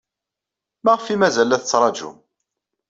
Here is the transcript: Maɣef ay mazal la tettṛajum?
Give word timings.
Maɣef 0.83 1.05
ay 1.05 1.17
mazal 1.17 1.47
la 1.49 1.61
tettṛajum? 1.61 2.17